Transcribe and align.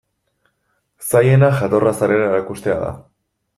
Zailena 1.09 1.51
jatorra 1.61 1.93
zarela 2.01 2.33
erakustea 2.33 2.81
da. 2.89 2.93